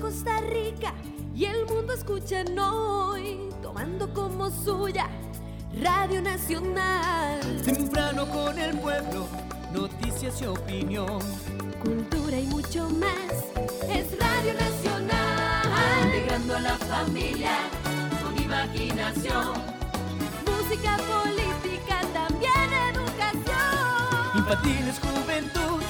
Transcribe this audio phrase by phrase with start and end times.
[0.00, 0.94] Costa Rica
[1.34, 5.08] y el mundo escuchan hoy, tomando como suya
[5.78, 7.40] Radio Nacional.
[7.64, 9.26] Temprano con el pueblo,
[9.74, 11.18] noticias y opinión.
[11.84, 13.44] Cultura y mucho más,
[13.88, 16.06] es Radio Nacional.
[16.06, 17.56] Integrando a la familia
[18.22, 19.52] con imaginación.
[20.46, 24.38] Música, política, también educación.
[24.38, 25.82] Infantiles, juventud,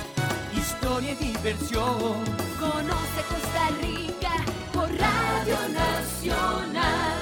[0.57, 2.50] historia y diversión.
[2.61, 4.33] Conoce Costa Rica
[4.75, 7.17] por Radio Nacional.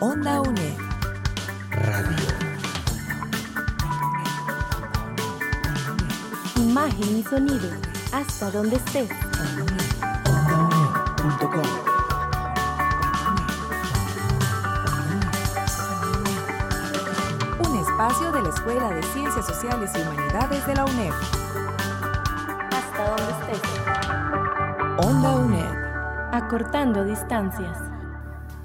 [0.00, 0.76] Onda UNED.
[1.70, 2.26] Radio.
[6.56, 7.70] Imagen y sonido,
[8.12, 9.10] hasta donde estés.
[10.28, 11.62] OndaUNED.com.
[11.86, 11.91] Un
[18.12, 21.12] espacio de la Escuela de Ciencias Sociales y Humanidades de la UNED.
[22.70, 25.06] Hasta donde estés.
[25.06, 26.34] Onda UNED.
[26.34, 27.78] Acortando distancias.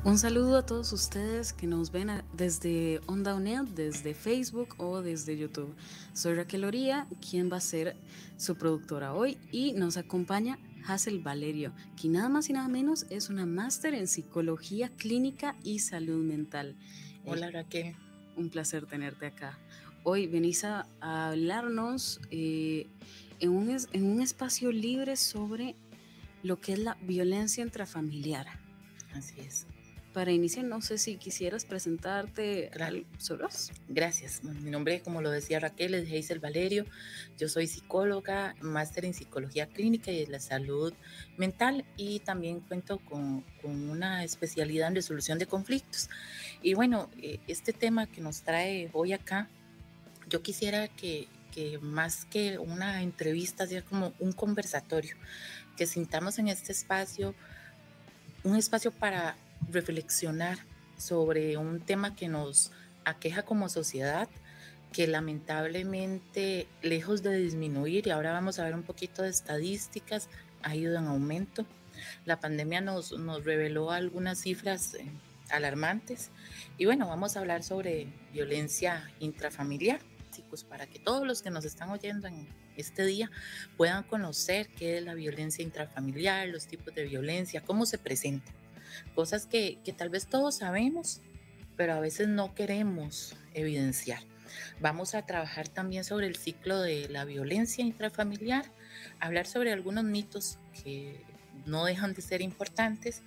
[0.03, 5.37] Un saludo a todos ustedes que nos ven desde Onda UNED, desde Facebook o desde
[5.37, 5.73] YouTube.
[6.13, 7.95] Soy Raquel Oría, quien va a ser
[8.35, 13.29] su productora hoy y nos acompaña Hazel Valerio, quien nada más y nada menos es
[13.29, 16.75] una máster en psicología clínica y salud mental.
[17.25, 17.95] Hola Raquel.
[18.37, 19.57] Un placer tenerte acá.
[20.03, 22.87] Hoy venís a, hablarnos eh,
[23.39, 25.75] en, un, en un espacio libre sobre
[26.43, 28.47] lo que es la violencia intrafamiliar.
[29.13, 29.67] Así es.
[30.17, 33.03] Para iniciar, no sé si quisieras presentarte Claro.
[33.39, 33.71] vos.
[33.87, 34.43] Gracias.
[34.43, 36.87] Mi nombre, como lo decía Raquel, es Hazel Valerio.
[37.37, 40.91] Yo soy psicóloga, máster en psicología clínica y de la salud
[41.37, 46.09] mental y también cuento con, con una especialidad en resolución de conflictos.
[46.63, 49.47] Y bueno, eh, este tema que nos trae hoy acá,
[50.27, 55.15] yo quisiera que, que más que una entrevista sea como un conversatorio,
[55.75, 57.35] que sintamos en este espacio
[58.43, 59.35] un espacio para
[59.71, 60.57] reflexionar
[60.97, 62.71] sobre un tema que nos
[63.05, 64.27] aqueja como sociedad,
[64.91, 70.29] que lamentablemente, lejos de disminuir, y ahora vamos a ver un poquito de estadísticas,
[70.63, 71.65] ha ido en aumento.
[72.25, 75.05] La pandemia nos, nos reveló algunas cifras eh,
[75.49, 76.31] alarmantes.
[76.77, 79.99] Y bueno, vamos a hablar sobre violencia intrafamiliar,
[80.31, 83.31] chicos, para que todos los que nos están oyendo en este día
[83.75, 88.51] puedan conocer qué es la violencia intrafamiliar, los tipos de violencia, cómo se presenta.
[89.15, 91.21] Cosas que, que tal vez todos sabemos,
[91.75, 94.21] pero a veces no queremos evidenciar.
[94.79, 98.65] Vamos a trabajar también sobre el ciclo de la violencia intrafamiliar,
[99.19, 101.21] hablar sobre algunos mitos que
[101.65, 103.21] no dejan de ser importantes.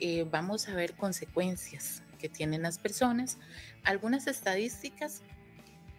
[0.00, 3.38] Eh, vamos a ver consecuencias que tienen las personas,
[3.84, 5.22] algunas estadísticas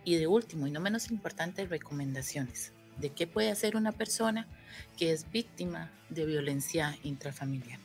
[0.03, 4.47] y de último y no menos importante, recomendaciones de qué puede hacer una persona
[4.97, 7.79] que es víctima de violencia intrafamiliar.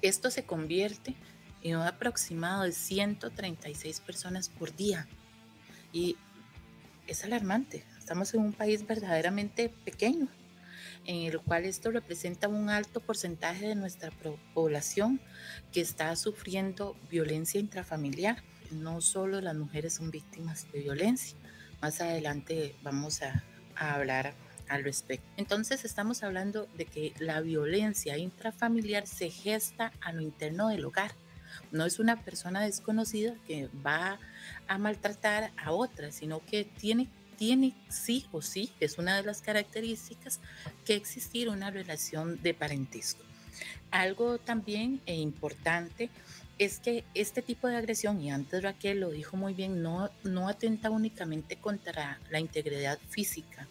[0.00, 1.16] Esto se convierte
[1.62, 5.06] en un aproximado de 136 personas por día.
[5.92, 6.16] Y
[7.08, 7.84] es alarmante.
[7.98, 10.28] Estamos en un país verdaderamente pequeño,
[11.04, 14.10] en el cual esto representa un alto porcentaje de nuestra
[14.54, 15.20] población
[15.72, 18.42] que está sufriendo violencia intrafamiliar.
[18.70, 21.36] No solo las mujeres son víctimas de violencia.
[21.80, 23.42] Más adelante vamos a,
[23.74, 24.34] a hablar
[24.68, 25.26] al respecto.
[25.38, 31.12] Entonces estamos hablando de que la violencia intrafamiliar se gesta a lo interno del hogar.
[31.72, 34.18] No es una persona desconocida que va
[34.66, 39.42] a maltratar a otra, sino que tiene, tiene sí o sí, es una de las
[39.42, 40.40] características,
[40.84, 43.22] que existir una relación de parentesco.
[43.90, 46.10] Algo también e importante
[46.58, 50.48] es que este tipo de agresión, y antes Raquel lo dijo muy bien, no, no
[50.48, 53.68] atenta únicamente contra la integridad física,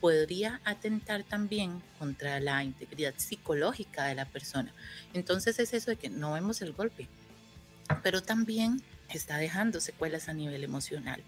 [0.00, 4.72] podría atentar también contra la integridad psicológica de la persona.
[5.12, 7.08] Entonces es eso de que no vemos el golpe,
[8.02, 11.22] pero también está dejando secuelas a nivel emocional.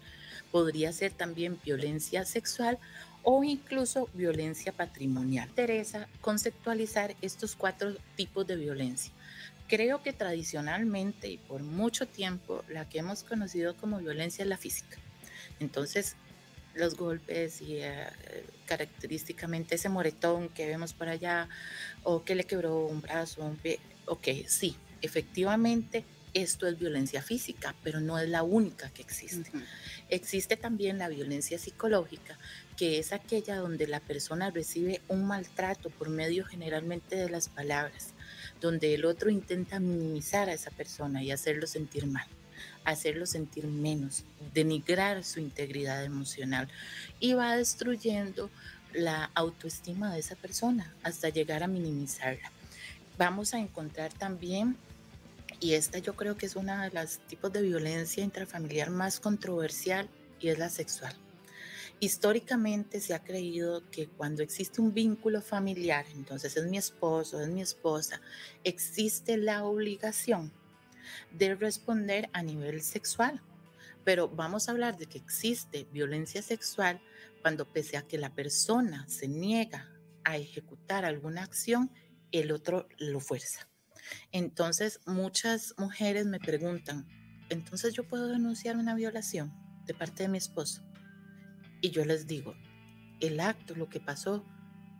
[0.51, 2.77] Podría ser también violencia sexual
[3.23, 5.49] o incluso violencia patrimonial.
[5.49, 9.11] Interesa conceptualizar estos cuatro tipos de violencia.
[9.67, 14.57] Creo que tradicionalmente y por mucho tiempo la que hemos conocido como violencia es la
[14.57, 14.97] física.
[15.59, 16.15] Entonces,
[16.75, 18.07] los golpes y eh,
[18.65, 21.47] característicamente ese moretón que vemos por allá
[22.03, 26.03] o que le quebró un brazo, un pie, ok, sí, efectivamente
[26.33, 29.51] esto es violencia física, pero no es la única que existe.
[30.09, 32.37] Existe también la violencia psicológica,
[32.77, 38.13] que es aquella donde la persona recibe un maltrato por medio generalmente de las palabras,
[38.61, 42.27] donde el otro intenta minimizar a esa persona y hacerlo sentir mal
[42.85, 46.67] hacerlo sentir menos, denigrar su integridad emocional
[47.19, 48.49] y va destruyendo
[48.93, 52.51] la autoestima de esa persona hasta llegar a minimizarla.
[53.17, 54.77] Vamos a encontrar también
[55.63, 60.09] y esta yo creo que es uno de los tipos de violencia intrafamiliar más controversial
[60.41, 61.15] y es la sexual.
[62.01, 67.47] Históricamente se ha creído que cuando existe un vínculo familiar, entonces es mi esposo, es
[67.47, 68.19] mi esposa,
[68.65, 70.51] existe la obligación
[71.31, 73.41] de responder a nivel sexual.
[74.03, 76.99] Pero vamos a hablar de que existe violencia sexual
[77.41, 79.89] cuando pese a que la persona se niega
[80.25, 81.89] a ejecutar alguna acción,
[82.33, 83.69] el otro lo fuerza.
[84.31, 87.07] Entonces, muchas mujeres me preguntan,
[87.49, 89.53] entonces yo puedo denunciar una violación
[89.85, 90.81] de parte de mi esposo.
[91.81, 92.55] Y yo les digo,
[93.19, 94.45] el acto, lo que pasó,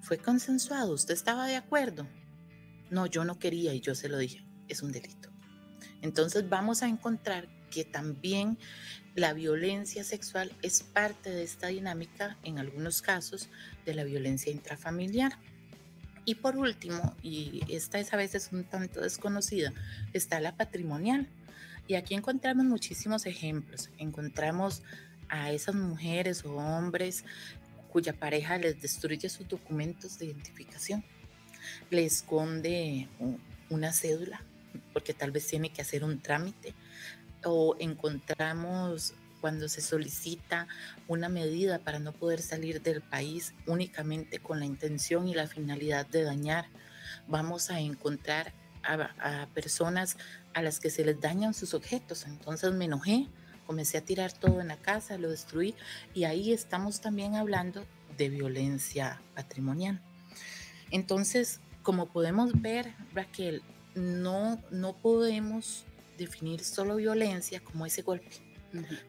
[0.01, 2.07] fue consensuado, usted estaba de acuerdo.
[2.89, 5.29] No, yo no quería y yo se lo dije, es un delito.
[6.01, 8.57] Entonces vamos a encontrar que también
[9.15, 13.49] la violencia sexual es parte de esta dinámica, en algunos casos,
[13.85, 15.39] de la violencia intrafamiliar.
[16.25, 19.73] Y por último, y esta es a veces un tanto desconocida,
[20.13, 21.27] está la patrimonial.
[21.87, 23.89] Y aquí encontramos muchísimos ejemplos.
[23.97, 24.83] Encontramos
[25.27, 27.25] a esas mujeres o hombres
[27.89, 31.03] cuya pareja les destruye sus documentos de identificación,
[31.91, 33.07] le esconde
[33.69, 34.43] una cédula
[34.91, 36.73] porque tal vez tiene que hacer un trámite,
[37.43, 40.69] o encontramos cuando se solicita
[41.09, 46.07] una medida para no poder salir del país únicamente con la intención y la finalidad
[46.07, 46.67] de dañar.
[47.27, 48.53] Vamos a encontrar
[48.83, 50.15] a, personas
[50.53, 52.25] a las que se les dañan sus objetos.
[52.25, 53.27] Entonces me enojé,
[53.67, 55.75] comencé a tirar todo en la casa, lo destruí
[56.13, 57.85] y ahí estamos también hablando
[58.17, 60.01] de violencia patrimonial.
[60.89, 63.61] Entonces, como podemos ver, Raquel,
[63.93, 65.83] no, no podemos
[66.17, 68.31] definir solo violencia como ese golpe,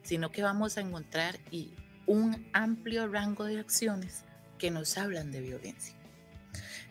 [0.03, 1.73] sino que vamos a encontrar y
[2.05, 4.23] un amplio rango de acciones
[4.57, 5.95] que nos hablan de violencia.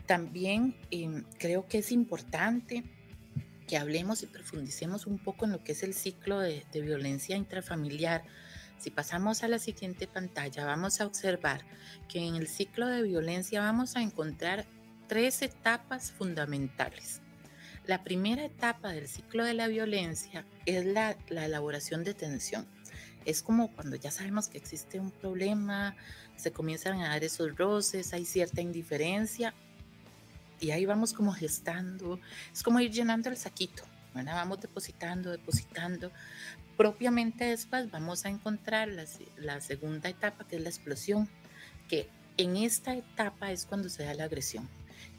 [0.07, 2.85] También em, creo que es importante
[3.67, 7.37] que hablemos y profundicemos un poco en lo que es el ciclo de, de violencia
[7.37, 8.25] intrafamiliar.
[8.79, 11.65] Si pasamos a la siguiente pantalla, vamos a observar
[12.09, 14.67] que en el ciclo de violencia vamos a encontrar
[15.09, 17.24] tres etapas fundamentales.
[17.87, 22.67] La primera etapa del ciclo de la violencia es la, elaboración de tensión.
[23.27, 25.95] Es como cuando ya sabemos que existe un problema,
[26.35, 29.53] se comienzan a dar esos roces, hay cierta indiferencia
[30.61, 32.19] y ahí vamos como gestando.
[32.55, 33.83] Es como ir llenando el saquito,
[34.15, 36.11] vamos depositando, depositando.
[36.79, 39.05] Propiamente después vamos a encontrar la,
[39.37, 41.29] la segunda etapa que es la explosión,
[41.91, 44.67] que en esta etapa es cuando se da la agresión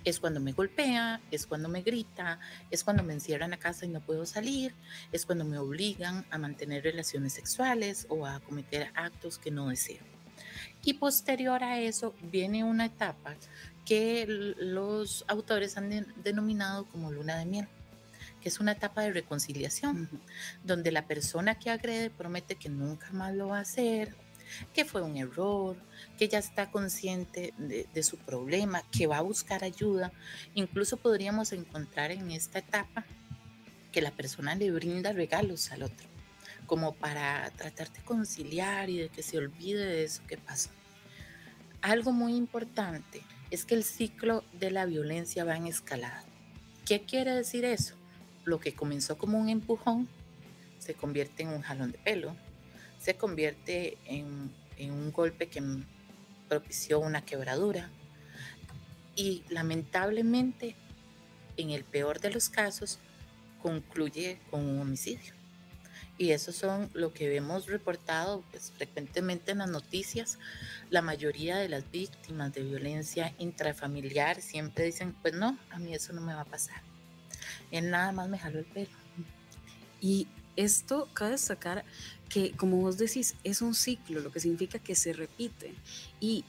[0.06, 2.40] es cuando me golpea, es cuando me grita,
[2.72, 4.74] es cuando me encierran a casa y no puedo salir,
[5.12, 10.04] es cuando me obligan a mantener relaciones sexuales o a cometer actos que no deseo.
[10.84, 13.36] Y posterior a eso viene una etapa
[13.86, 17.68] que los autores han denominado como luna de miel,
[18.42, 20.10] que es una etapa de reconciliación,
[20.64, 24.16] donde la persona que agrede promete que nunca más lo va a hacer
[24.74, 25.78] que fue un error,
[26.18, 30.12] que ya está consciente de, su problema, que va a buscar ayuda.
[30.54, 33.06] Incluso podríamos encontrar en esta etapa
[33.92, 36.08] que la persona le brinda regalos al otro,
[36.66, 40.70] como para tratar de conciliar y de que se olvide de eso que pasó.
[41.82, 43.22] Algo muy importante
[43.52, 46.24] es que el ciclo de la violencia va en escalada.
[46.86, 47.96] ¿Qué quiere decir eso?
[48.44, 50.08] Lo que comenzó como un empujón
[50.80, 52.36] se convierte en un jalón de pelo,
[53.06, 55.62] se convierte en, un golpe que
[56.50, 57.92] propició una quebradura
[59.16, 60.76] y lamentablemente
[61.56, 62.98] en el peor de los casos
[63.62, 65.36] concluye con un homicidio.
[66.18, 70.40] Y eso son lo que vemos reportado pues, frecuentemente en las noticias.
[70.90, 76.12] La mayoría de las víctimas de violencia intrafamiliar siempre dicen, pues no, a mí eso
[76.12, 76.82] no me va a pasar.
[77.70, 78.98] Él nada más me jaló el pelo.
[80.02, 81.86] Y esto cabe destacar
[82.30, 85.74] que, como vos decís, es un ciclo, lo que significa que se repite.
[86.20, 86.46] Y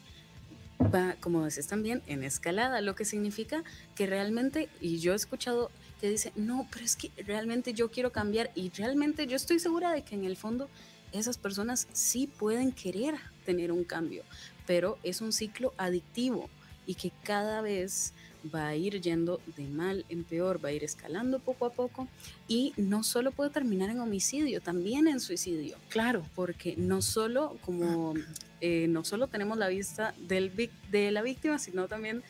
[0.81, 3.63] va, como decís también, en escalada, lo que significa
[3.95, 5.71] que realmente, y yo he escuchado
[6.01, 9.93] que dice, no, pero es que realmente yo quiero cambiar y realmente yo estoy segura
[9.93, 10.69] de que en el fondo
[11.13, 14.25] esas personas sí pueden querer tener un cambio,
[14.67, 16.51] pero es un ciclo adictivo
[16.87, 18.13] y que cada vez
[18.55, 22.09] va a ir yendo de mal en peor, va a ir escalando poco a poco
[22.49, 25.77] y no solo puede terminar en homicidio, también en suicidio.
[25.89, 26.25] Claro.
[26.35, 28.15] Porque no solo como
[28.61, 30.53] eh, no solo tenemos la vista del
[30.91, 32.23] de la víctima, sino también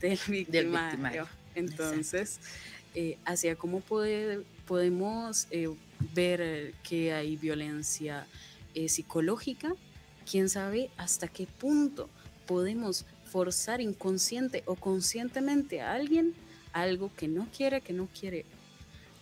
[0.00, 1.28] del victimario.
[1.54, 2.40] Entonces,
[2.94, 5.68] eh, hacia cómo puede, podemos eh,
[6.14, 8.26] ver que hay violencia
[8.88, 9.76] psicológica,
[10.28, 12.08] quién sabe hasta qué punto
[12.46, 16.36] podemos forzar inconsciente o conscientemente a alguien
[16.72, 18.46] algo que no quiere, que no quiere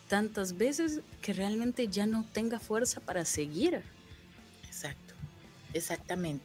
[0.06, 3.82] tantas veces que realmente ya no tenga fuerza para seguir.
[4.66, 5.14] Exacto,
[5.72, 6.44] exactamente.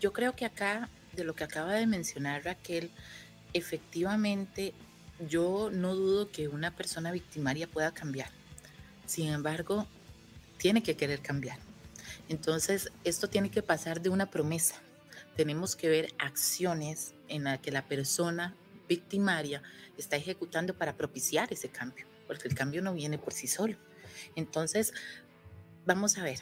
[0.00, 2.90] Yo creo que acá, de lo que acaba de mencionar Raquel,
[3.52, 4.74] efectivamente
[5.28, 8.30] yo no dudo que una persona victimaria pueda cambiar.
[9.06, 9.86] Sin embargo,
[10.58, 11.58] tiene que querer cambiar.
[12.28, 14.83] Entonces, esto tiene que pasar de una promesa
[15.36, 18.56] tenemos que ver acciones en las que la persona
[18.88, 19.62] victimaria
[19.96, 23.76] está ejecutando para propiciar ese cambio, porque el cambio no viene por sí solo.
[24.36, 24.92] Entonces,
[25.86, 26.40] vamos a ver,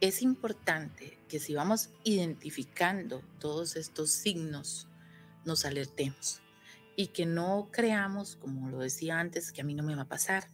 [0.00, 4.88] es importante que si vamos identificando todos estos signos,
[5.44, 6.42] nos alertemos
[6.96, 10.08] y que no creamos, como lo decía antes, que a mí no me va a
[10.08, 10.48] pasar.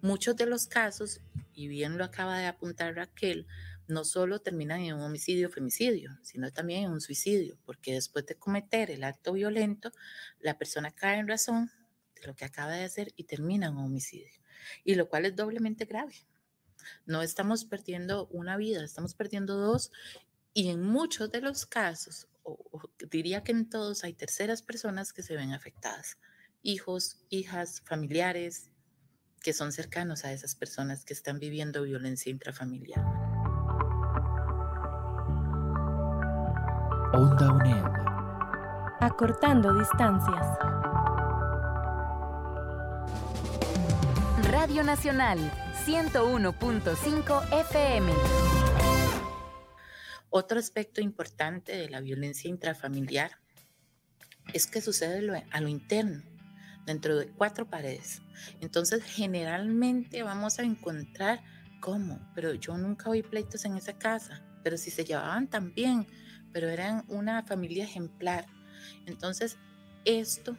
[0.00, 1.20] Muchos de los casos,
[1.54, 3.46] y bien lo acaba de apuntar Raquel,
[3.90, 8.26] no solo terminan en un homicidio o femicidio, sino también en un suicidio, porque después
[8.26, 9.92] de cometer el acto violento,
[10.40, 11.70] la persona cae en razón
[12.14, 14.32] de lo que acaba de hacer y termina en un homicidio,
[14.84, 16.14] y lo cual es doblemente grave.
[17.04, 19.92] No estamos perdiendo una vida, estamos perdiendo dos,
[20.54, 22.28] y en muchos de los casos,
[23.10, 26.18] diría que en todos, hay terceras personas que se ven afectadas,
[26.62, 28.70] hijos, hijas, familiares,
[29.42, 33.39] que son cercanos a esas personas que están viviendo violencia intrafamiliar.
[37.12, 37.84] Onda UNED.
[39.00, 40.46] Acortando distancias.
[44.52, 45.38] Radio Nacional,
[45.84, 48.12] 101.5 FM.
[50.30, 53.32] Otro aspecto importante de la violencia intrafamiliar
[54.54, 56.22] es que sucede a lo interno,
[56.86, 58.22] dentro de cuatro paredes.
[58.60, 61.42] Entonces, generalmente vamos a encontrar
[61.80, 66.06] cómo, pero yo nunca oí pleitos en esa casa, pero si se llevaban tan bien,
[66.52, 68.46] pero eran una familia ejemplar.
[69.06, 69.56] Entonces,
[70.04, 70.56] esto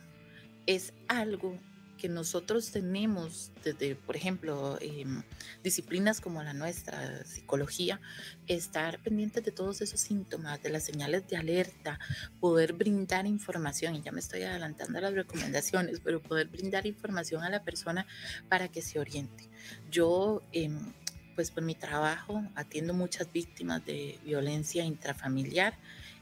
[0.66, 1.60] es algo
[2.02, 5.22] que nosotros tenemos desde, por ejemplo, em,
[5.64, 8.02] disciplinas como la nuestra, psicología,
[8.48, 12.00] estar pendientes de todos esos síntomas, de las señales de alerta,
[12.40, 17.44] poder brindar información, y ya me estoy adelantando a las recomendaciones, pero poder brindar información
[17.44, 18.08] a la persona
[18.50, 19.48] para que se oriente.
[19.92, 20.94] Yo em,
[21.36, 25.78] pues por mi trabajo atiendo muchas víctimas de violencia intrafamiliar,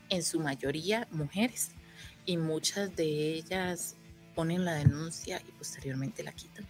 [0.09, 1.71] en su mayoría mujeres,
[2.25, 3.95] y muchas de ellas
[4.35, 6.65] ponen la denuncia y posteriormente la quitan.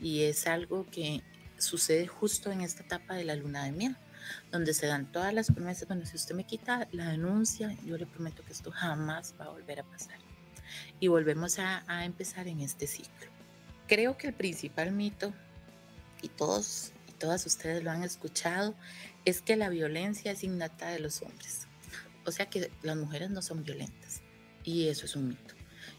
[0.00, 1.22] Y es algo que
[1.58, 3.96] sucede justo en esta etapa de la luna de miel,
[4.50, 8.06] donde se dan todas las promesas, bueno, si usted me quita la denuncia, yo le
[8.06, 10.18] prometo que esto jamás va a volver a pasar.
[11.00, 13.30] Y volvemos a, empezar en este ciclo.
[13.86, 15.32] Creo que el principal mito,
[16.20, 18.74] y todos todas ustedes lo han escuchado,
[19.24, 21.66] es que la violencia es innata de los hombres.
[22.24, 24.22] O sea que las mujeres no son violentas.
[24.64, 25.54] Y eso es un mito.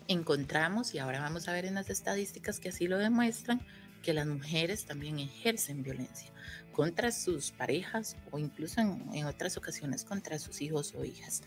[0.07, 3.65] Encontramos, y ahora vamos a ver en las estadísticas que así lo demuestran,
[4.01, 6.31] que las mujeres también ejercen violencia
[6.71, 11.41] contra sus parejas o incluso en, otras ocasiones contra sus hijos o hijas.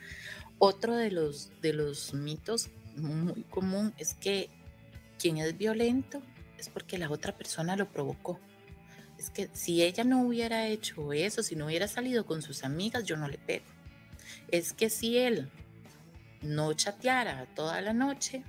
[0.58, 4.50] Otro de los, de los mitos muy común es que
[5.18, 6.20] quien es violento
[6.58, 8.38] es porque la otra persona lo provocó
[9.22, 13.04] es que si ella no hubiera hecho eso, si no hubiera salido con sus amigas,
[13.04, 13.64] yo no le pego.
[14.48, 15.48] Es que si él
[16.42, 18.42] no chateara toda la noche,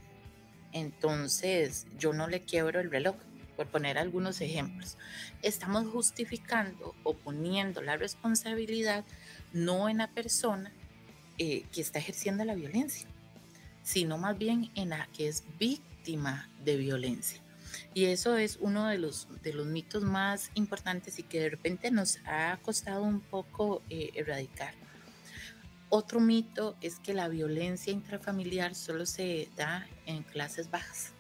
[0.71, 3.15] entonces yo no le quiebro el reloj,
[3.55, 4.97] por poner algunos ejemplos.
[5.43, 9.05] Estamos justificando o poniendo la responsabilidad
[9.51, 10.71] no en la persona
[11.37, 13.07] eh, que está ejerciendo la violencia,
[13.83, 17.42] sino más bien en la que es víctima de violencia.
[17.93, 21.91] Y eso es uno de los, de los mitos más importantes y que de repente
[21.91, 24.73] nos ha costado un poco eh, erradicar.
[25.89, 31.13] Otro mito es que la violencia intrafamiliar solo se da en clases bajas.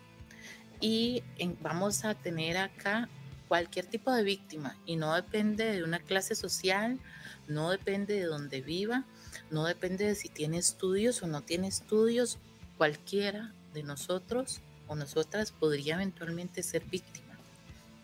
[0.79, 1.23] Y
[1.61, 3.07] vamos a tener acá
[3.47, 6.99] cualquier tipo de víctima y no depende de una clase social,
[7.47, 9.05] no depende de dónde viva,
[9.51, 12.39] no depende de si tiene estudios o no tiene estudios,
[12.77, 17.37] cualquiera de nosotros o nosotras podría eventualmente ser víctima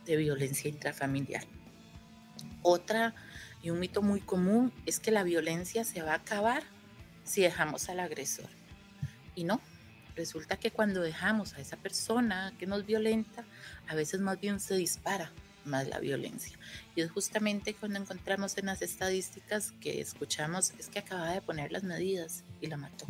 [0.05, 1.43] de violencia intrafamiliar.
[2.62, 3.13] Otra
[3.62, 6.63] y un mito muy común es que la violencia se va a acabar
[7.24, 8.50] si dejamos al agresor.
[9.36, 9.62] Y no,
[10.15, 13.45] resulta que cuando dejamos a esa persona que nos violenta,
[13.88, 15.31] a veces más bien se dispara
[15.65, 16.57] más la violencia.
[16.95, 21.71] Y es justamente cuando encontramos en las estadísticas que escuchamos es que acaba de poner
[21.71, 23.05] las medidas y la mató.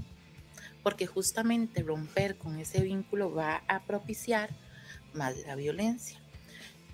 [0.83, 4.50] Porque justamente romper con ese vínculo va a propiciar
[5.13, 6.19] más la violencia.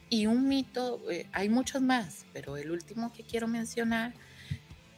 [0.09, 4.13] Y un mito, eh, hay muchos más, pero el último que quiero mencionar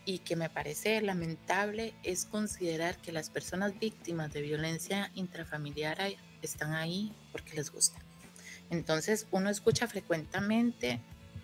[0.05, 5.97] y que me parece lamentable es considerar que las personas víctimas de violencia intrafamiliar
[6.41, 7.99] están ahí porque les gusta.
[8.69, 11.01] Entonces uno escucha frecuentemente,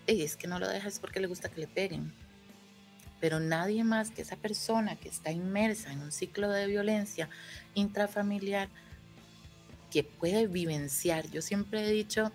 [0.08, 2.14] es que no lo dejas porque le gusta que le peguen.
[3.24, 7.30] Pero nadie más que esa persona que está inmersa en un ciclo de violencia
[7.74, 8.68] intrafamiliar
[9.90, 11.32] que puede vivenciar.
[11.32, 12.34] Yo siempre he dicho,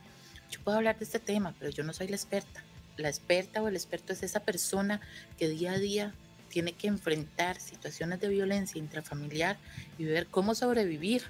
[0.50, 2.64] yo puedo hablar de este tema, pero yo no soy la experta
[2.99, 5.00] la experta o el experto es esa persona
[5.38, 6.14] que día a día
[6.49, 9.57] tiene que enfrentar situaciones de violencia intrafamiliar
[9.99, 11.23] y ver cómo sobrevivir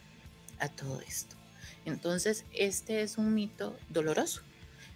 [0.58, 1.36] a todo esto.
[1.84, 4.42] Entonces, este es un mito doloroso.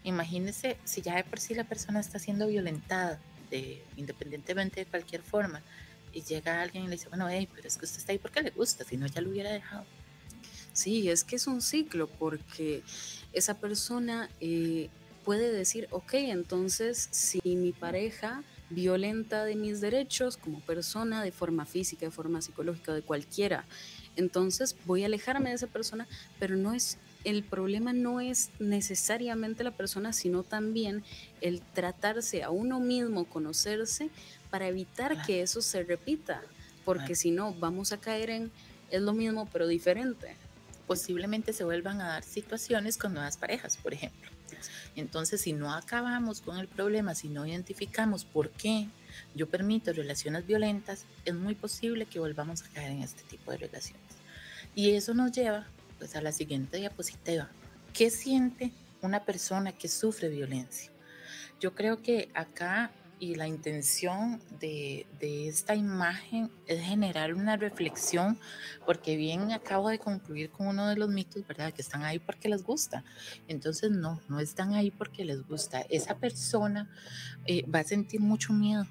[0.04, 3.20] Imagínese si ya de por sí la persona está siendo violentada,
[3.52, 5.62] de, independientemente de cualquier forma,
[6.12, 8.42] y llega alguien y le dice, bueno, hey, pero es que usted está ahí porque
[8.42, 9.84] le gusta, si no ya lo hubiera dejado.
[10.72, 12.82] Sí, es que es un ciclo porque
[13.32, 14.88] esa persona eh,
[15.24, 21.66] puede decir, ok, entonces si mi pareja violenta de mis derechos como persona, de forma
[21.66, 23.66] física, de forma psicológica, de cualquiera,
[24.16, 29.64] entonces voy a alejarme de esa persona, pero no es el problema no es necesariamente
[29.64, 31.04] la persona, sino también
[31.40, 34.10] el tratarse a uno mismo, conocerse,
[34.50, 36.42] para evitar que eso se repita,
[36.84, 38.50] porque si no, vamos a caer en
[38.92, 40.36] es lo mismo pero diferente.
[40.86, 44.30] Posiblemente se vuelvan a dar situaciones con nuevas parejas, por ejemplo.
[44.94, 48.88] Entonces, si no acabamos con el problema, si no identificamos por qué
[49.34, 53.56] yo permito relaciones violentas, es muy posible que volvamos a caer en este tipo de
[53.58, 54.02] relaciones.
[54.74, 55.66] Y eso nos lleva
[56.02, 57.48] pues, a la siguiente diapositiva.
[57.94, 60.90] ¿Qué siente una persona que sufre violencia?
[61.60, 68.36] Yo creo que acá y la intención de, esta imagen es generar una reflexión,
[68.84, 71.72] porque bien acabo de concluir con uno de los mitos, ¿verdad?
[71.72, 73.04] Que están ahí porque les gusta.
[73.46, 75.82] Entonces, no, no están ahí porque les gusta.
[75.82, 76.90] Esa persona
[77.46, 78.88] eh, va a sentir mucho miedo,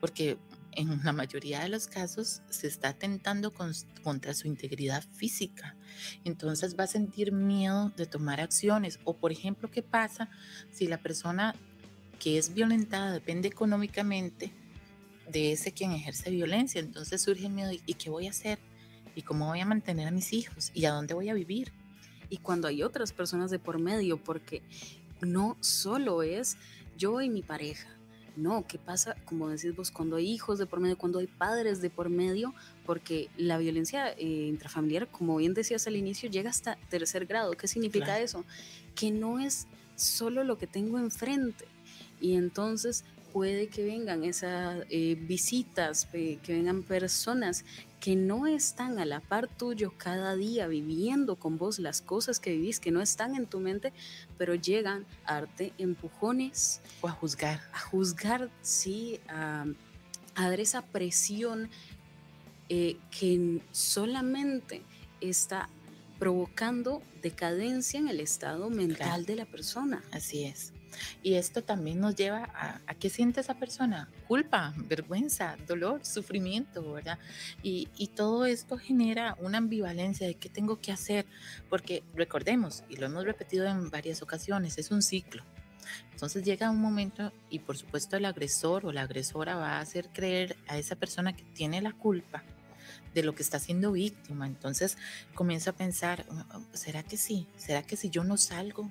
[0.00, 0.38] porque
[0.78, 3.52] en la mayoría de los casos se está atentando
[4.02, 5.76] contra su integridad física.
[6.24, 9.00] Entonces va a sentir miedo de tomar acciones.
[9.04, 10.30] O por ejemplo, ¿qué pasa
[10.70, 11.54] si la persona
[12.18, 14.52] que es violentada depende económicamente
[15.30, 16.80] de ese quien ejerce violencia.
[16.80, 18.58] Entonces surge el miedo, ¿y qué voy a hacer?
[19.14, 20.70] ¿Y cómo voy a mantener a mis hijos?
[20.74, 21.72] ¿Y a dónde voy a vivir?
[22.30, 24.62] Y cuando hay otras personas de por medio, porque
[25.20, 26.56] no solo es
[26.96, 27.97] yo y mi pareja.
[28.38, 29.16] No, ¿qué pasa?
[29.24, 32.54] Como decís vos, cuando hay hijos de por medio, cuando hay padres de por medio,
[32.86, 37.52] porque la violencia eh, intrafamiliar, como bien decías al inicio, llega hasta tercer grado.
[37.54, 38.44] ¿Qué significa eso?
[38.94, 41.64] Que no es solo lo que tengo enfrente,
[42.20, 47.64] y entonces puede que vengan esas eh, visitas, que vengan personas
[48.00, 52.52] que no están a la par tuyo cada día viviendo con vos las cosas que
[52.52, 53.92] vivís, que no están en tu mente,
[54.36, 56.80] pero llegan a darte empujones.
[57.00, 57.60] O a juzgar.
[57.72, 59.66] A juzgar, sí, a,
[60.36, 61.68] dar esa presión
[62.68, 64.82] eh, que solamente
[65.20, 65.68] está
[66.18, 70.02] provocando decadencia en el estado mental de la persona.
[70.12, 70.72] Así es.
[71.22, 76.92] Y esto también nos lleva a, a qué siente esa persona, culpa, vergüenza, dolor, sufrimiento,
[76.92, 77.18] ¿verdad?
[77.62, 81.26] Y, y todo esto genera una ambivalencia de qué tengo que hacer,
[81.68, 85.42] porque recordemos, y lo hemos repetido en varias ocasiones, es un ciclo.
[86.12, 90.08] Entonces llega un momento y por supuesto el agresor o la agresora va a hacer
[90.12, 92.42] creer a esa persona que tiene la culpa
[93.14, 94.46] de lo que está siendo víctima.
[94.46, 94.98] Entonces
[95.34, 96.26] comienza a pensar,
[96.72, 97.46] ¿será que sí?
[97.56, 98.90] ¿Será que si yo no salgo?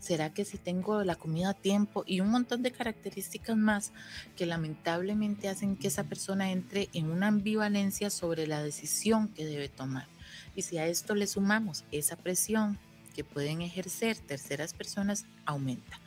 [0.00, 2.04] ¿Será que si tengo la comida a tiempo?
[2.06, 3.92] Y un montón de características más
[4.36, 9.68] que lamentablemente hacen que esa persona entre en una ambivalencia sobre la decisión que debe
[9.68, 10.06] tomar.
[10.54, 12.78] Y si a esto le sumamos esa presión
[13.14, 16.00] que pueden ejercer terceras personas, aumenta.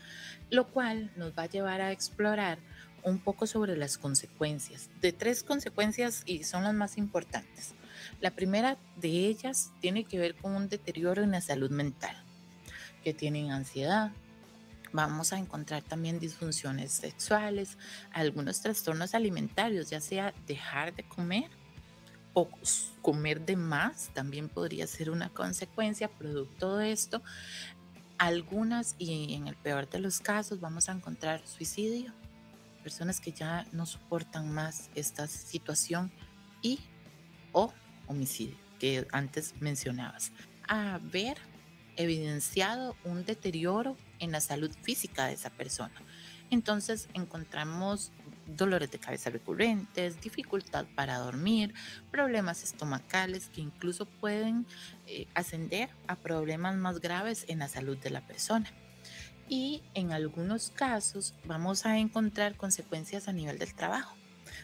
[0.50, 2.60] Lo cual nos va a llevar a explorar
[3.04, 7.74] un poco sobre las consecuencias, de tres consecuencias y son las más importantes.
[8.22, 12.16] La primera de ellas tiene que ver con un deterioro en la salud mental
[13.04, 14.12] que tienen ansiedad,
[14.92, 17.78] Vamos a encontrar también disfunciones sexuales,
[18.12, 21.50] algunos trastornos alimentarios, ya sea dejar de comer
[22.34, 22.50] o
[23.02, 27.22] comer de más, también podría ser una consecuencia producto de esto.
[28.18, 32.12] Algunas, y en el peor de los casos, vamos a encontrar suicidio,
[32.82, 36.12] personas que ya no soportan más esta situación
[36.64, 36.80] y
[37.52, 37.72] o
[38.08, 40.32] homicidio, que antes mencionabas.
[40.68, 41.38] Haber
[42.00, 45.94] evidenciado un deterioro en la salud física de esa persona.
[46.50, 48.12] Entonces encontramos
[48.48, 51.74] dolores de cabeza recurrentes, dificultad para dormir,
[52.10, 54.66] problemas estomacales que incluso pueden
[55.08, 58.72] eh, ascender a problemas más graves en la salud de la persona.
[59.50, 64.16] Y en algunos casos vamos a encontrar consecuencias a nivel del trabajo,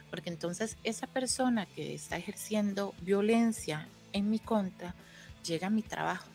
[0.09, 4.95] porque entonces esa persona que está ejerciendo violencia en mi contra
[5.43, 6.34] llega a mi trabajo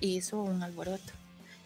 [0.00, 1.12] hizo un alboroto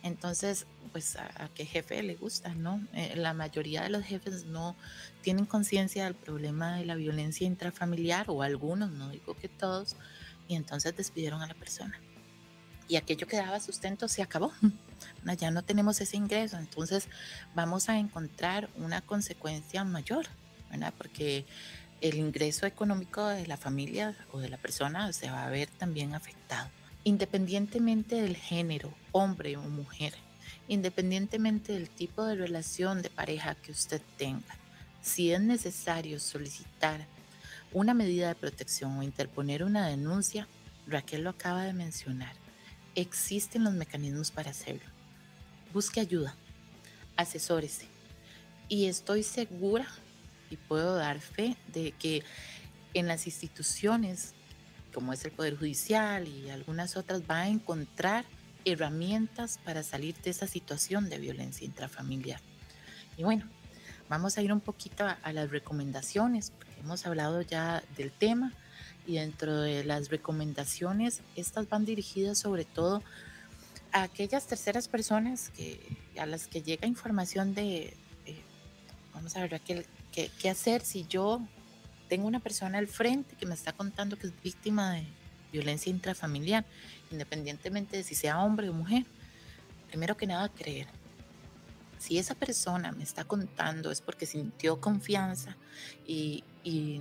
[0.03, 2.85] entonces, pues a, qué jefe le gusta, ¿no?
[2.93, 4.77] Eh, la mayoría de los jefes no
[5.23, 9.97] tienen conciencia del problema de la violencia intrafamiliar o algunos, no digo que todos,
[10.49, 12.01] y entonces despidieron a la persona.
[12.89, 14.53] Y aquello que daba sustento se acabó.
[15.39, 17.09] Ya no tenemos ese ingreso, entonces
[17.57, 20.27] vamos a encontrar una consecuencia mayor,
[20.71, 20.95] ¿verdad?
[20.97, 21.45] Porque
[22.01, 26.15] el ingreso económico de la familia o de la persona se va a ver también
[26.15, 26.71] afectado
[27.05, 30.15] independientemente del género, hombre o mujer,
[30.69, 34.57] independientemente del tipo de relación de pareja que usted tenga,
[35.03, 37.07] si es necesario solicitar
[37.73, 40.47] una medida de protección o interponer una denuncia,
[40.87, 42.35] Raquel lo acaba de mencionar,
[42.95, 44.89] existen los mecanismos para hacerlo.
[45.73, 46.37] Busque ayuda,
[47.17, 47.87] asesórese.
[48.69, 49.87] Y estoy segura
[50.51, 52.23] y puedo dar fe de que
[52.95, 54.35] en las instituciones
[54.93, 58.25] como es el Poder Judicial y algunas otras, va a encontrar
[58.65, 62.41] herramientas para salir de esa situación de violencia intrafamiliar.
[63.17, 63.45] Y bueno,
[64.09, 68.53] vamos a ir un poquito a, las recomendaciones, porque hemos hablado ya del tema
[69.07, 73.03] y dentro de las recomendaciones, estas van dirigidas sobre todo
[73.91, 77.97] a aquellas terceras personas que, a las que llega información de,
[79.13, 81.41] vamos a ver, qué hacer si yo
[82.13, 85.07] tengo una persona al frente que me está contando que es víctima de
[85.51, 86.67] violencia intrafamiliar,
[87.11, 89.07] independientemente de si sea hombre o mujer,
[89.89, 90.89] primero que nada creer.
[91.99, 95.57] Si esa persona me está contando es porque sintió confianza
[96.07, 97.01] y, y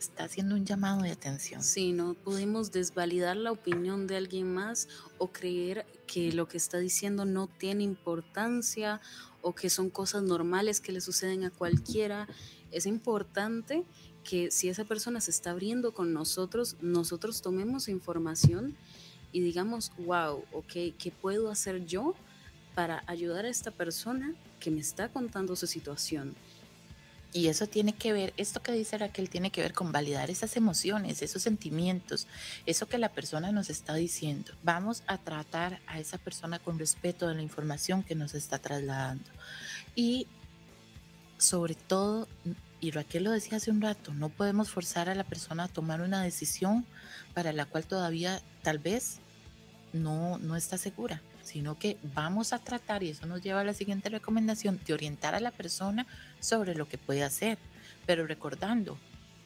[0.00, 1.62] está haciendo un llamado de atención.
[1.62, 6.78] Sí, no podemos desvalidar la opinión de alguien más o creer que lo que está
[6.78, 9.00] diciendo no tiene importancia
[9.42, 12.26] o que son cosas normales que le suceden a cualquiera.
[12.72, 13.84] Es importante
[14.24, 18.76] que si esa persona se está abriendo con nosotros, nosotros tomemos información
[19.32, 22.14] y digamos, wow, ok, ¿qué puedo hacer yo
[22.74, 26.34] para ayudar a esta persona que me está contando su situación?
[27.32, 30.56] Y eso tiene que ver, esto que dice Raquel tiene que ver con validar esas
[30.56, 32.26] emociones, esos sentimientos,
[32.66, 34.52] eso que la persona nos está diciendo.
[34.64, 39.30] Vamos a tratar a esa persona con respeto de la información que nos está trasladando.
[39.94, 40.26] Y
[41.38, 42.26] sobre todo,
[42.80, 46.00] y Raquel lo decía hace un rato, no podemos forzar a la persona a tomar
[46.00, 46.86] una decisión
[47.34, 49.18] para la cual todavía tal vez
[49.92, 53.74] no, no está segura, sino que vamos a tratar, y eso nos lleva a la
[53.74, 56.06] siguiente recomendación, de orientar a la persona
[56.40, 57.58] sobre lo que puede hacer,
[58.06, 58.98] pero recordando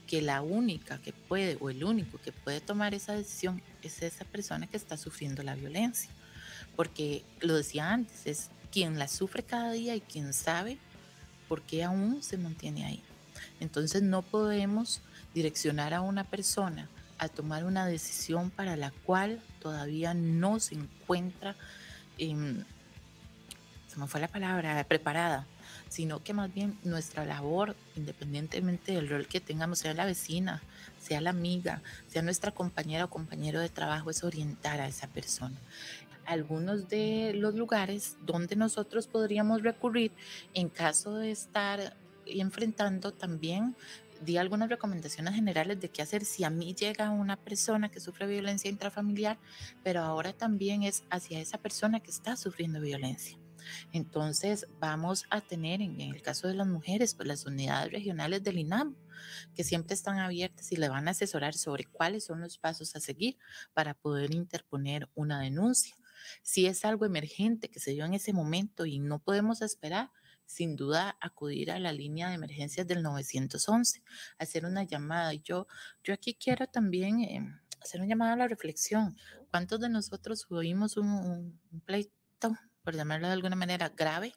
[0.07, 4.25] que la única que puede o el único que puede tomar esa decisión es esa
[4.25, 6.11] persona que está sufriendo la violencia,
[6.77, 10.79] porque lo decía antes, es quien la sufre cada día y quien sabe
[11.49, 13.03] por qué aún se mantiene ahí.
[13.61, 15.01] Entonces no podemos
[15.35, 21.57] direccionar a una persona a tomar una decisión para la cual todavía no se encuentra,
[22.19, 22.35] se
[23.97, 25.47] me fue la palabra, preparada,
[25.89, 30.63] sino que más bien nuestra labor, independientemente del rol que tengamos, sea la vecina,
[31.01, 35.57] sea la amiga, sea nuestra compañera o compañero de trabajo, es orientar a esa persona.
[36.27, 40.11] Algunos de los lugares donde nosotros podríamos recurrir
[40.55, 41.95] en caso de estar
[42.27, 43.77] enfrentando también
[44.21, 48.27] di algunas recomendaciones generales de qué hacer si a mí llega una persona que sufre
[48.27, 49.39] violencia intrafamiliar,
[49.83, 53.39] pero ahora también es hacia esa persona que está sufriendo violencia.
[53.93, 58.59] Entonces vamos a tener, en el caso de las mujeres, pues las unidades regionales del
[58.59, 58.97] INAM,
[59.55, 63.01] que siempre están abiertas y le van a asesorar sobre cuáles son los pasos a
[63.01, 63.39] seguir
[63.73, 65.95] para poder interponer una denuncia.
[66.43, 70.11] Si es algo emergente que se dio en ese momento y no podemos esperar,
[70.55, 74.05] sin duda acudir a la línea de emergencias del 911,
[74.39, 75.35] hacer una llamada.
[75.35, 75.67] Y yo,
[76.05, 79.17] yo aquí quiero también em, hacer un llamado a la reflexión.
[79.51, 84.33] ¿Cuántos de nosotros oímos un, pleito, por llamarlo de alguna manera, grave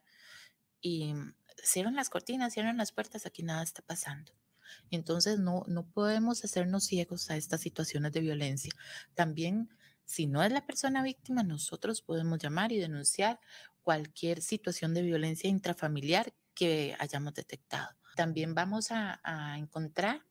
[0.82, 1.14] y
[1.62, 4.32] cierran las cortinas, cierran las puertas, aquí nada está pasando.
[4.90, 8.72] Entonces no, no podemos hacernos ciegos a estas situaciones de violencia.
[9.14, 9.70] También,
[10.06, 13.40] si no es la persona víctima, nosotros podemos llamar y denunciar
[13.88, 17.88] cualquier situación de violencia intrafamiliar que hayamos detectado.
[18.18, 19.22] También vamos a,
[19.58, 20.26] encontrar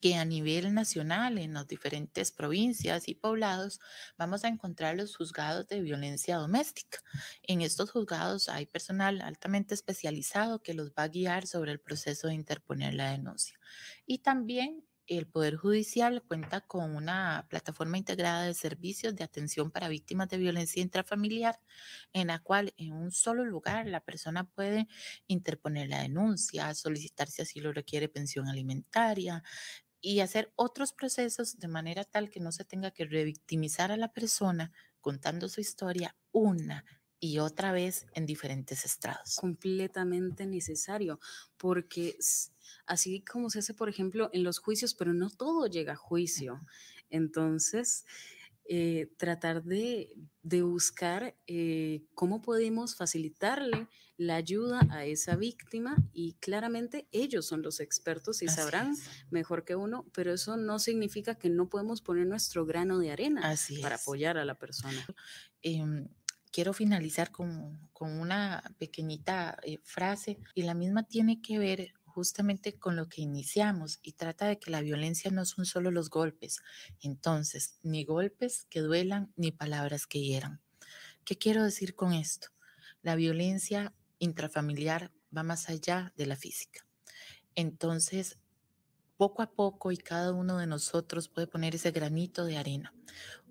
[0.00, 3.80] que a nivel nacional, en las diferentes provincias y poblados,
[4.16, 7.00] vamos a encontrar los juzgados de violencia doméstica.
[7.42, 12.28] En estos juzgados hay personal altamente especializado que los va a guiar sobre el proceso
[12.28, 13.58] de interponer la denuncia.
[14.06, 19.88] Y también el Poder Judicial cuenta con una plataforma integrada de servicios de atención para
[19.88, 21.60] víctimas de violencia intrafamiliar,
[22.12, 24.86] en la cual en un solo lugar la persona puede
[25.26, 29.42] interponer la denuncia, solicitar si así lo requiere pensión alimentaria,
[30.00, 34.12] y hacer otros procesos de manera tal que no se tenga que revictimizar a la
[34.12, 36.84] persona contando su historia una
[37.20, 39.36] y otra vez en diferentes estrados.
[39.36, 41.20] Completamente necesario,
[41.56, 42.16] porque
[42.86, 46.60] así como se hace, por ejemplo, en los juicios, pero no todo llega a juicio.
[47.10, 48.04] Entonces,
[48.70, 57.08] eh, tratar de, buscar eh, cómo podemos facilitarle la ayuda a esa víctima y claramente
[57.12, 58.94] ellos son los expertos y sabrán
[59.30, 63.54] mejor que uno, pero eso no significa que no podemos poner nuestro grano de arena
[63.80, 65.06] para apoyar a la persona.
[65.62, 66.08] Em,
[66.58, 72.96] quiero finalizar con, una pequeñita eh, frase y la misma tiene que ver justamente con
[72.96, 76.58] lo que iniciamos y trata de que la violencia no son solo los golpes.
[77.00, 80.60] Entonces, ni golpes que duelan ni palabras que hieran.
[81.24, 82.48] ¿Qué quiero decir con esto?
[83.02, 86.84] La violencia intrafamiliar va más allá de la física.
[87.54, 88.36] Entonces,
[89.16, 92.92] poco a poco y cada uno de nosotros puede poner ese granito de arena.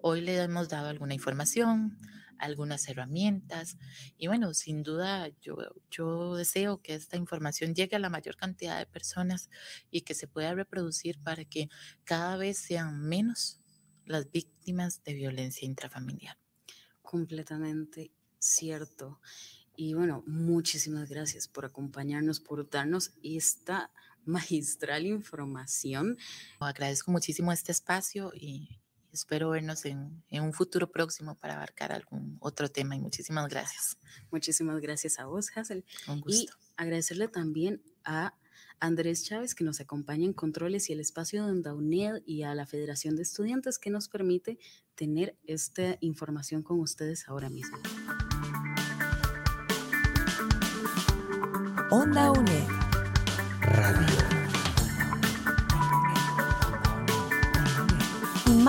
[0.01, 1.97] Hoy le hemos dado alguna información,
[2.39, 3.77] algunas herramientas
[4.17, 5.57] y bueno, sin duda yo,
[5.89, 9.49] yo deseo que esta información llegue a la mayor cantidad de personas
[9.91, 11.69] y que se pueda reproducir para que
[12.03, 13.59] cada vez sean menos
[14.05, 16.37] las víctimas de violencia intrafamiliar.
[17.01, 19.19] Completamente cierto.
[19.75, 23.91] Y bueno, muchísimas gracias por acompañarnos, por darnos esta
[24.25, 26.17] magistral información.
[26.59, 28.79] Agradezco muchísimo este espacio y
[29.11, 33.97] espero vernos en, un futuro próximo para abarcar algún otro tema y muchísimas gracias.
[34.31, 35.85] Muchísimas gracias a vos, Hazel.
[36.25, 38.33] Y agradecerle también a
[38.79, 42.65] Andrés Chávez que nos acompaña en controles y el espacio de UNED y a la
[42.65, 44.59] Federación de Estudiantes que nos permite
[44.95, 47.77] tener esta información con ustedes ahora mismo.
[51.89, 52.67] Onda UNED.
[53.61, 54.06] Radio.